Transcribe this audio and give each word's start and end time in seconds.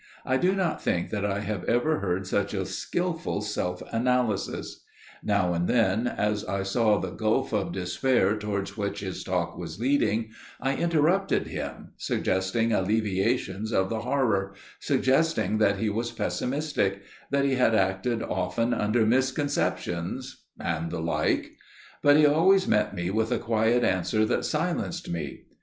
I 0.25 0.37
do 0.37 0.55
not 0.55 0.81
think 0.81 1.11
that 1.11 1.23
I 1.23 1.41
have 1.41 1.63
ever 1.65 1.99
heard 1.99 2.25
such 2.25 2.55
a 2.55 2.65
skilful 2.65 3.41
self 3.41 3.83
analysis. 3.91 4.83
Now 5.21 5.53
and 5.53 5.67
then, 5.67 6.07
as 6.07 6.43
I 6.43 6.63
saw 6.63 6.97
the 6.97 7.11
gulf 7.11 7.53
of 7.53 7.71
despair 7.71 8.35
towards 8.35 8.75
which 8.75 9.01
his 9.01 9.23
talk 9.23 9.55
was 9.55 9.79
leading, 9.79 10.31
I 10.59 10.75
interrupted 10.75 11.45
him, 11.45 11.89
suggesting 11.97 12.73
alleviations 12.73 13.71
of 13.71 13.89
the 13.89 13.99
horror––suggesting 13.99 15.59
that 15.59 15.77
he 15.77 15.91
was 15.91 16.11
pessimistic––that 16.11 17.45
he 17.45 17.53
had 17.53 17.75
acted 17.75 18.23
often 18.23 18.73
under 18.73 19.05
misconceptions––and 19.05 20.89
the 20.89 20.99
like; 20.99 21.51
but 22.01 22.17
he 22.17 22.25
always 22.25 22.67
met 22.67 22.95
me 22.95 23.11
with 23.11 23.31
a 23.31 23.37
quiet 23.37 23.83
answer 23.83 24.25
that 24.25 24.45
silenced 24.45 25.11
me. 25.11 25.41